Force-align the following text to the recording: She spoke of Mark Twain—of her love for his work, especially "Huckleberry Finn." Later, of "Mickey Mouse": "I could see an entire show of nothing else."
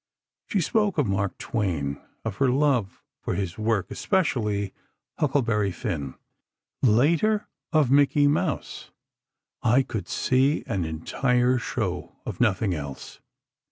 She 0.47 0.61
spoke 0.61 0.97
of 0.97 1.05
Mark 1.05 1.37
Twain—of 1.37 2.37
her 2.37 2.49
love 2.49 3.03
for 3.19 3.35
his 3.35 3.59
work, 3.59 3.91
especially 3.91 4.73
"Huckleberry 5.19 5.71
Finn." 5.71 6.15
Later, 6.81 7.47
of 7.71 7.91
"Mickey 7.91 8.25
Mouse": 8.27 8.89
"I 9.61 9.83
could 9.83 10.07
see 10.07 10.63
an 10.65 10.85
entire 10.85 11.59
show 11.59 12.15
of 12.25 12.41
nothing 12.41 12.73
else." 12.73 13.19